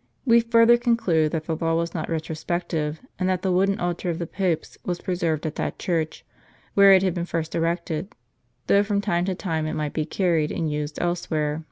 [0.00, 4.10] * We further conclude, that the law was not retrospective, and that the wooden altar
[4.10, 6.26] of the Popes was preserved at that church,
[6.74, 8.14] where it had been first erected,
[8.66, 11.64] though from time to time it might be carried, and used else where.